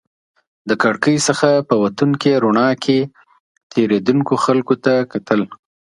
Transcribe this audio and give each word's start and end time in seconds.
د 0.69 0.71
کړکۍ 0.81 1.17
څخه 1.27 1.49
په 1.67 1.75
وتونکې 1.83 2.31
رڼا 2.43 2.69
کې 2.83 2.99
تېرېدونکو 3.71 4.33
خلکو 4.45 4.73
ته 4.83 4.93
کتل. 5.13 5.41